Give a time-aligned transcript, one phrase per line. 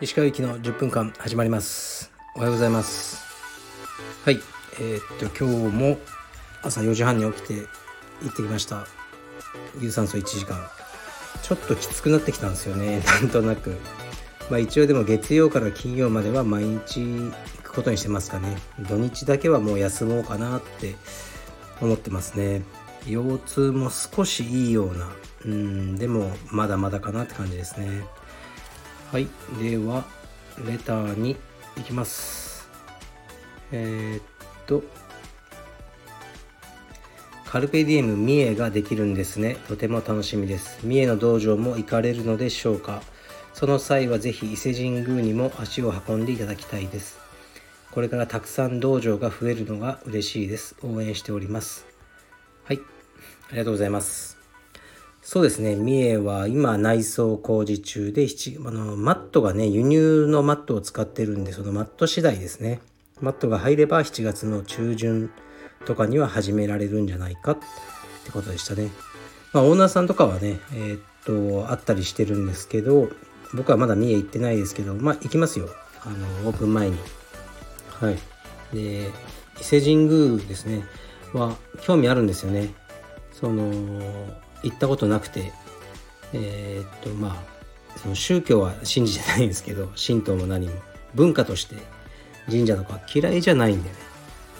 [0.00, 2.12] 石川行きの10分間始まります。
[2.36, 3.24] おはようございます。
[4.24, 4.38] はい。
[4.78, 5.98] えー、っと今日も
[6.62, 7.54] 朝4時半に起きて
[8.22, 8.86] 行ってきました。
[9.80, 10.56] 有酸素1時間。
[11.42, 13.02] ちょっときつくなってきたんですよね。
[13.20, 13.76] なんとなく。
[14.50, 17.32] まあ一応でも月曜から金曜までは毎日行
[17.64, 18.56] くことにしてますかね。
[18.88, 20.94] 土日だけはもう休もうかなって
[21.80, 22.62] 思ってますね。
[23.06, 25.08] 腰痛も少しいいような
[25.44, 28.04] うんでもまだまだかなって感じですね。
[29.12, 29.28] はい
[29.60, 30.04] では
[30.66, 31.36] レターに
[31.76, 32.68] 行きます。
[33.72, 34.22] えー、っ
[34.66, 34.82] と
[37.46, 39.56] カルペディエム三重ができるんですね。
[39.68, 40.78] とても楽しみです。
[40.84, 43.02] 三重の道場も行かれるのでしょうか。
[43.52, 47.18] その際はぜひ伊勢神宮にも足を運んでいただきたいです。
[47.92, 50.74] これからたくさん道場が増えるのが嬉しいです。
[50.82, 51.93] 応援しております。
[53.48, 54.38] ありがとうございます
[55.22, 62.80] そうですね三重は今内装工事中であのマットがね輸入のマットを使ってるんでそのマット次第ですね
[63.20, 65.30] マットが入れば7月の中旬
[65.84, 67.58] とかには始められるんじゃないかっ
[68.24, 68.90] てことでしたね。
[69.52, 71.00] まあ、オーナーさんとかはね、えー、っ
[71.64, 73.08] と、あったりしてるんですけど、
[73.54, 75.68] 僕はまだ三重行ってないですけど、まあ、行きますよ。
[76.04, 76.98] あの、オープン前に。
[78.00, 78.18] はい。
[78.72, 79.10] で、
[79.60, 80.84] 伊勢神宮ですね、
[81.32, 82.74] は興味あるんですよね。
[83.38, 83.70] その、
[84.62, 85.52] 行ったことなくて、
[86.32, 87.44] えー、っと、ま
[87.94, 90.74] あ、その宗教は信じてないんですけど、 神道も何も、
[91.14, 91.76] 文化として
[92.50, 93.96] 神社とか嫌いじゃないんでね、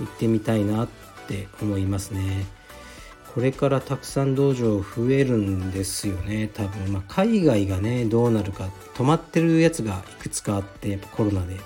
[0.00, 0.88] 行ってみたいなっ
[1.28, 2.46] て思いますね。
[3.34, 11.56] これからたくさん道場増えるんですよね多分、まあ、海外がねどうなるか止まってるやつがいくつかあってコロナで。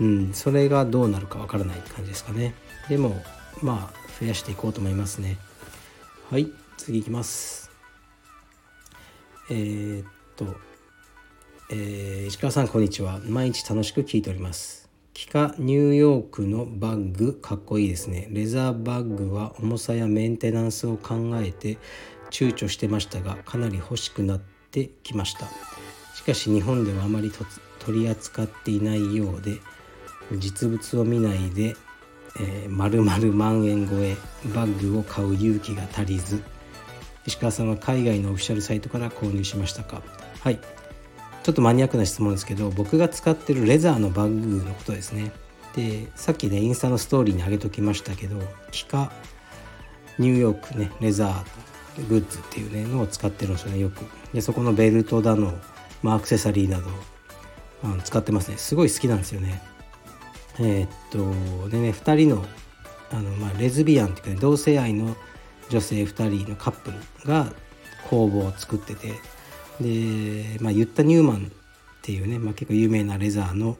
[0.00, 2.54] うんそれがどうなるかわからない感じですかね。
[2.88, 3.22] でも
[3.62, 5.38] まあ増やしていこうと思いますね。
[6.32, 7.70] はい次いきます。
[9.50, 10.46] えー、っと、
[11.70, 13.20] えー、石川さんこんにちは。
[13.26, 14.88] 毎日楽しく聞いております。
[15.12, 18.28] キカニューヨークのバッグかっこいいですね。
[18.30, 21.76] レザーバッグは重さやメンテナンスを考えて
[22.30, 24.40] 躊躇してましたがかなり欲しくなっ
[24.70, 25.48] てきました。
[26.14, 27.30] しかし日本ではあまり
[27.80, 29.58] 取り扱っていないようで
[30.38, 31.76] 実物を見ないで、
[32.40, 34.16] えー、丸々万円超え
[34.54, 36.42] バッグを買う勇気が足りず
[37.26, 40.02] 石川さんは海外のオフィシャルサイトから購入しましたか？
[40.40, 40.58] はい。
[41.42, 45.32] ちょっとマニアックな質問ですけど僕が使ってるレザーのバッグのことですね。
[45.74, 49.12] でさっきねインスタのストーリーに上げときましたけどキカ
[50.18, 54.04] ニューヨークねレザーグッズっていうねのを使ってるんですよねよく。
[54.32, 55.52] でそこのベルトだの、
[56.02, 56.84] まあ、アクセサリーなど、
[57.84, 58.56] うん、使ってますね。
[58.56, 59.62] すごい好きなんですよね。
[60.58, 62.44] えー、っとでね2人の
[63.10, 65.16] あの、まあ、レズビアンっていうか、ね、同性愛の
[65.68, 67.52] 女性2人のカップルが
[68.08, 69.12] 工房を作ってて
[69.80, 71.50] で、まあ、ユッタ・ニューマンっ
[72.02, 73.76] ていうね、まあ、結構有名なレザーの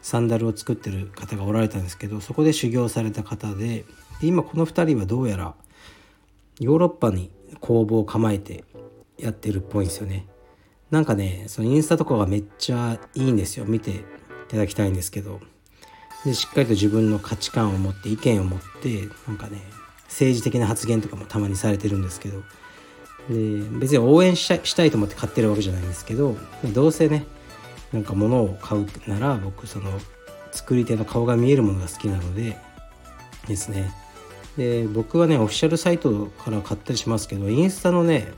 [0.00, 3.84] サンダルを作ってる方がおられたんですけどそこで修行された方で
[4.20, 5.54] 今この2人はどうやら
[6.60, 7.30] ヨーロッパに
[7.60, 8.64] 工房を構えて
[9.18, 10.26] やってるっぽいんですよね。
[10.90, 13.64] なんかねそのインスタとかがめっちゃいいんですよ。
[13.64, 14.04] 見てい
[14.48, 15.40] ただきたいんですけど。
[16.24, 19.62] でしっかりと自分の価値観を持って意見を持ってなんかね
[20.08, 22.42] 政治的な発言とかもたまにされてるんですけど。
[23.28, 26.36] で別に応援したいと思って買ってるわけじゃないんですけど
[26.72, 27.24] どうせね
[27.92, 30.00] なんか物を買うなら僕その
[30.50, 32.56] 作り手の顔が見えるものが好きなので
[33.46, 33.92] ですね。
[34.56, 38.28] で僕はねオフィシャルサイトから買ったりしますけどインスタのね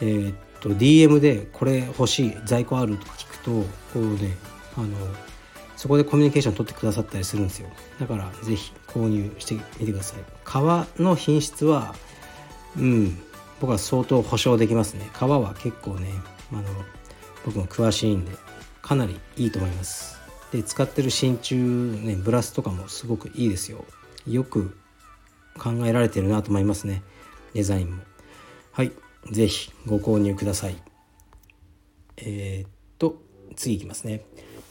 [0.00, 3.50] えー、っと DM でこれ欲しい在庫あるとか聞くと
[3.92, 4.36] こうね
[4.76, 4.88] あの
[5.76, 7.68] そこでコミュニケーション取ってくださったりするんですよ。
[8.00, 10.24] だから是非購入してみてください。
[10.44, 11.94] 革の品質は
[12.76, 13.18] うん
[13.60, 15.08] 僕は相当保証できますね。
[15.12, 16.10] 皮は結構ね
[16.52, 16.62] あの
[17.44, 18.32] 僕も詳しいんで
[18.82, 20.18] かなりいいと思います。
[20.52, 23.84] で使ってる真鍮ねブラスとかもすごくいいですよ。
[24.26, 24.76] よく
[25.58, 27.02] 考えられてるなと思いますね。
[27.54, 28.02] デザインも。
[28.72, 28.92] はい
[29.30, 30.76] 是非ご購入ください。
[32.18, 33.20] えー、っと
[33.56, 34.24] 次いきますね。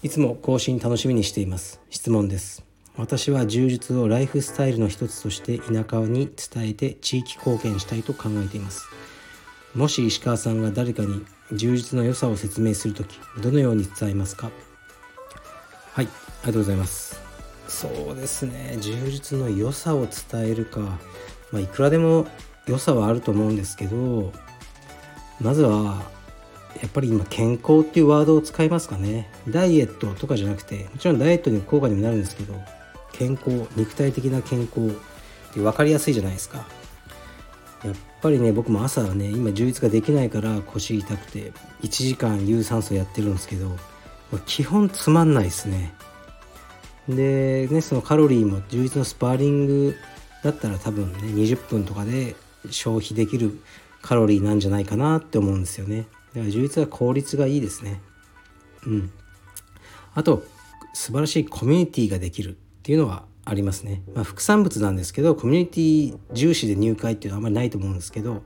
[0.05, 1.81] いつも更新楽しみにしています。
[1.89, 2.63] 質問です。
[2.95, 8.85] 私は充実をライフスタイルの一つとして田舎に伝えて地域貢献したいと考えています。
[9.73, 14.51] もし石川さんが誰かに充実の良さを説明する時どのように伝えますか？
[15.93, 17.19] はいありがとうございます。
[17.67, 18.77] そうですね。
[18.79, 20.81] 充実の良さを伝えるか、
[21.51, 22.27] まあ、いくらでも
[22.67, 24.31] 良さはあると思うんですけど
[25.41, 26.03] まずは
[26.81, 29.29] やっぱり今健康っていうワードを使いますかね。
[29.47, 32.53] ダイエットとかじゃなくてもちろんダイエットに効果にもなるんですけど
[33.13, 36.65] 健康肉体的な健康って分かりやすいじゃないですか。
[37.83, 43.77] やっぱりね僕も朝はね今充実ができないから腰痛くて1時間有酸素やってるんですけど
[44.47, 45.93] 基本つまんないですね。
[47.07, 49.95] でねそのカロリーも充実のスパーリング
[50.43, 52.35] だったら多分ね20分とかで
[52.71, 53.59] 消費できる
[54.01, 56.07] カロリーなんじゃないかなって思うんですよね。
[56.35, 58.01] だから充実は効率がいいですね。
[58.85, 59.11] うん。
[60.13, 60.43] あと
[60.93, 62.53] 素晴らしいコミュニティができるっ
[62.83, 68.41] ていうのはありますね、まあ、副産物なんですけどコミュニティ重視で入会っていうのはあんまりないと思うんですけどやっ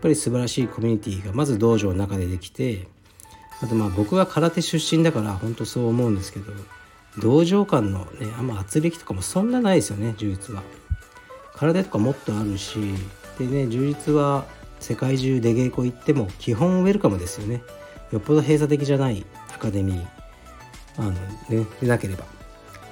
[0.00, 2.88] ぱり素晴らしいコミュニティがまず道場の中でできて
[3.60, 6.52] あとまあ僕は空手出身だから本当そう思うんですけど
[7.18, 10.62] 道場間のねあんま圧力とかもそんなないですよね充実は。
[11.54, 12.78] 空手とかもっとあるし
[13.38, 14.46] でね充実は
[14.82, 17.62] 世界中出稽古行っても基本ウェルカムですよね。
[18.10, 19.24] よっぽど閉鎖的じゃない
[19.54, 20.06] アカデミー。
[20.98, 22.24] あのねでなければ。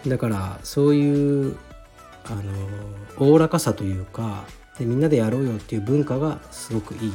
[0.07, 1.57] だからそういう
[2.25, 2.43] あの
[3.19, 4.45] おおらかさというか
[4.79, 7.13] でみんなでやろうよっていう文化がすごくいい。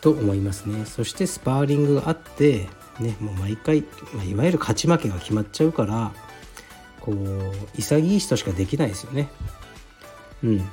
[0.00, 0.84] と思いますね。
[0.84, 2.68] そしてスパーリングがあって
[3.00, 3.80] ねもう毎回、
[4.12, 6.12] まあ、いわゆる勝ち負けが決まっちゃうから
[7.00, 9.30] こう潔い人しかできないですよね。
[10.42, 10.68] うん。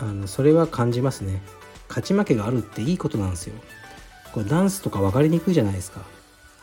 [0.00, 1.42] あのそれは感じますね。
[1.90, 3.54] 勝ち負けがあるっていいことなんですよ。
[4.32, 6.00] こうダンスとか分かりにくいじゃないですか。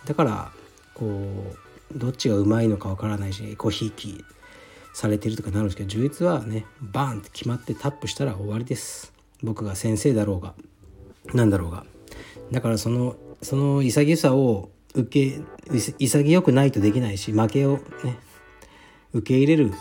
[0.06, 0.52] だから
[0.94, 1.06] こ
[1.94, 4.24] うどっちがうまいのかわからないしコひいき
[4.94, 9.14] されてるとかなるんですけど充実はねバーンって決まってタップしたら終わりです。
[9.44, 10.56] 僕が先生だろうが
[11.34, 11.86] 何だろうが。
[12.52, 15.42] だからそのその潔さを受け
[16.00, 18.18] 潔くないとできないし負けをね
[19.14, 19.74] 受け入れる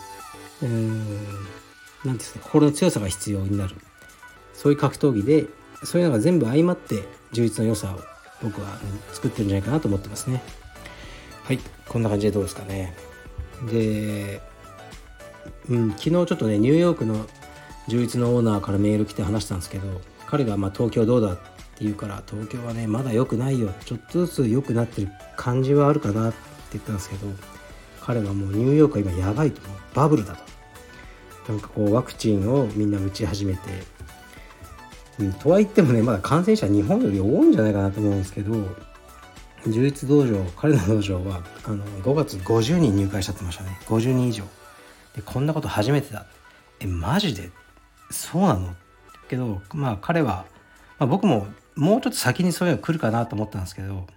[0.61, 1.05] うん
[2.03, 3.75] 何ですか心の強さが必要になる。
[4.57, 5.45] そういう格闘技で
[5.83, 7.99] そういうのが全部相まって充実の良さを
[8.43, 8.67] 僕は
[9.13, 10.41] 作ってるんじゃないかなと思ってますね。
[11.43, 11.59] はい。
[11.87, 12.95] こんな感じでどうですかね。
[13.71, 14.41] で、
[15.69, 17.25] うん、昨日ちょっとねニューヨークの
[17.87, 21.41] 充実のオーナーからメール来て話したんですけど彼がま東京どうだって
[21.81, 23.69] 言うから東京はねまだ良くないよ。
[23.85, 26.37] ちょっとずつ良くなってる感じはあるかなって
[26.73, 27.27] 言ったんですけど
[28.01, 29.61] 彼はもうニューヨークは今やばいと。
[29.93, 31.53] バブルだと。
[31.53, 33.59] なんかこうワクチンをみんな打ち始めて、
[35.39, 38.53] とは言ってもねまだ感染者日本より多いんじゃないかなと思うんですけど
[39.65, 43.77] 充実道場彼の道場はあの5月50人入会しちゃってましたね。
[43.87, 44.43] 50人以上。
[45.15, 46.25] でこんなこと初めてだ。
[46.79, 47.49] えマジで？
[48.11, 48.75] そうなの？
[49.27, 50.45] けどまあ彼は、
[50.99, 54.07] まあ、僕ももうちょっと先にそういうの来るかなと思ったんですけど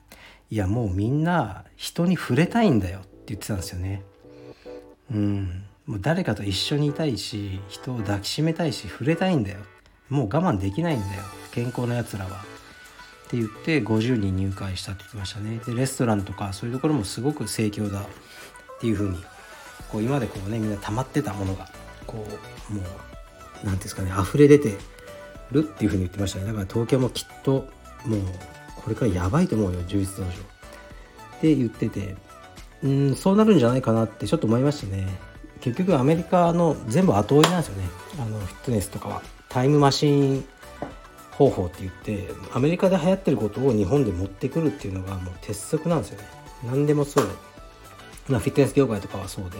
[0.50, 4.02] いやもうみんな人に触れたいんだよって言ってたんですよね。
[5.10, 5.64] うん。
[5.86, 9.58] もう誰かと一緒にいたいし人を抱きしめたいし触れたいんだよ
[10.10, 11.22] もう我慢できないんだよ
[11.52, 12.30] 健康なやつらは。
[12.30, 15.60] って言って50人入会したって言ってましたね。
[15.64, 18.00] でレストランとかそういうところもすごく盛況だ。
[18.00, 18.04] っ
[18.80, 19.18] ていうふうに
[19.90, 21.68] こう今でこうねみんな溜まってたものが
[22.06, 22.26] こ
[22.70, 22.84] うもう
[23.62, 24.76] 何ていうんですかね溢れ出て
[25.52, 26.46] るっていうふうに言ってましたね。
[26.46, 27.68] だから東京もきっと
[28.06, 28.20] もう
[28.76, 30.32] これからやばいと思うよ充実道場っ
[31.40, 32.16] て言ってて
[32.82, 35.06] うんそうなるんじゃないかなってちょっと思いましたね。
[35.60, 37.88] 結局アメリカの全部後追いなんですよね。
[38.18, 39.22] あのフィットネスとかは。
[39.50, 40.44] タイムマシン
[41.32, 46.28] 方法って言ってアメリカで流行ってることを日本で持ってくるっていうのがもう鉄則なんですよね。
[46.64, 47.28] 何でもそう。
[48.28, 49.56] まあフィットネス業界とかはそうで。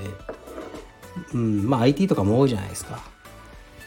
[1.35, 3.03] うんまあ IT とかも多いじゃないですか、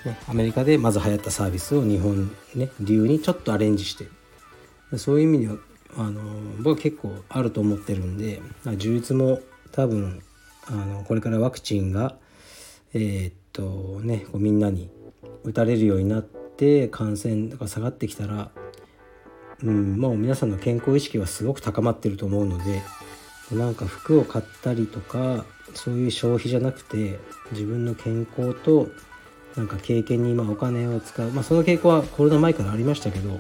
[0.06, 4.08] ね、アメリカでまず流行ったサービスを日本ね流にちょっとアレンジして。
[4.98, 5.58] そういう意味では
[5.98, 6.22] あの
[6.58, 8.42] 僕は結構あると思ってるんで
[8.78, 9.40] 充実も
[9.72, 10.22] 多分
[10.68, 12.16] あのこれからワクチンが
[12.94, 14.90] えー、っとねこうみんなに
[15.44, 18.52] 打たれるようになって感染が下がってきたら、
[19.64, 22.82] うん、もう皆さんの健康意識はすごく高まってると思うので
[23.52, 27.20] なんか服を買ったりとかそういう消費じゃなくて
[27.52, 28.88] 自分の健康と
[29.56, 33.40] なんか経験にまお金を使う、まあ、その傾向はコロナ前からありましたけど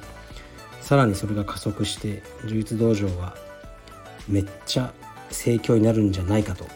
[0.81, 3.35] さらにそれが加速して充実道場は
[4.27, 4.93] めっちゃ
[5.31, 6.69] 盛況になるんじゃないかと、は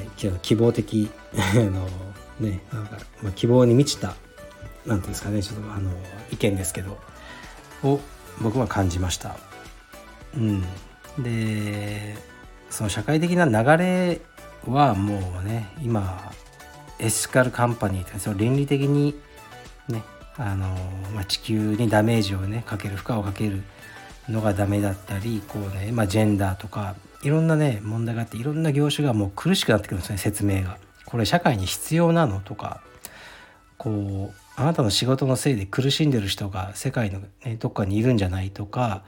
[0.00, 1.86] い、希望的 あの
[2.40, 4.14] ねなんか、まあ、希望に満ちた
[4.86, 5.90] 何ていうんですかねちょっとあの
[6.30, 6.98] 意見ですけど
[7.82, 8.00] を
[8.40, 9.36] 僕は感じました。
[10.36, 10.62] うん、
[11.18, 12.14] で
[12.68, 14.20] その社会的な流れ
[14.66, 16.30] はもうね今
[16.98, 19.14] エシカルカンパニーってその倫理的に
[19.88, 20.02] ね
[20.36, 20.68] あの、
[21.14, 23.62] まあ、地球にダメージをねかける負荷をかける
[24.28, 30.78] のがダメだったりこうね、まあ、ジェンダーとかいろんなね問題があっていろんな業種がもう苦しくなってくるんですね説明が。
[31.06, 32.82] これ社会に必要なのとか
[33.78, 39.02] こうあなたの仕事のせいで苦しんでる人が世界の、ね、どっかにいるんじゃないとか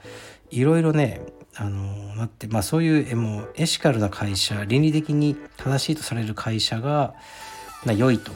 [0.51, 1.21] いろいろね
[1.55, 7.15] あのなって、まあ、そういうもうエシカルな会社倫理的に正しいとされる会社が、
[7.83, 8.31] まあ、良いと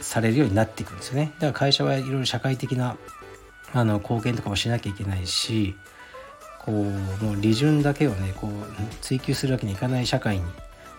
[0.00, 1.32] されるようになっていくんですよね。
[1.36, 2.96] だから会社はいろいろ社会的な
[3.72, 5.74] あの貢献とかもしなきゃいけないし
[6.60, 8.50] こうもう利潤だけをねこう
[9.00, 10.44] 追求するわけにいかない社会に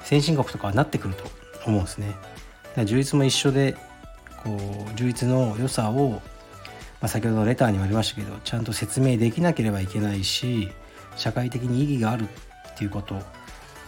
[0.04, 1.45] 先進国とかはなってくると。
[1.70, 2.08] 思うんですね。
[2.08, 2.20] だか
[2.78, 3.76] ら充実も一緒で
[4.44, 4.58] こ
[4.92, 6.22] う充実の良さを、ま
[7.02, 10.70] あ、先ほどのレターにもありましたけどちゃんと説明できなければいけないし
[11.16, 12.28] 社会的に意義がある
[12.74, 13.20] っていうこと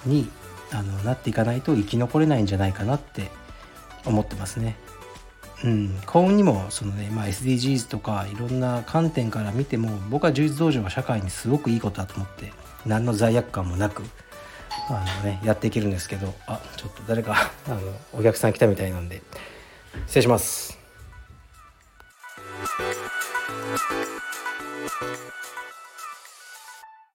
[0.06, 0.30] に
[0.72, 3.30] あのなっていかないと生き残れないんじゃないかなって
[4.06, 4.76] 思ってますね。
[5.64, 12.54] うん、幸運にもそのね、まあ、SDGs とかいろんな観点から見ても僕は充実道場は社会にすごくいいことだと思って
[12.86, 14.04] 何の罪悪感もなく
[14.89, 17.79] あの、ね、やっていけるんですけどあちょっと誰かあの
[18.13, 19.22] お客さん来たみたいなんで
[20.06, 20.77] 失礼します。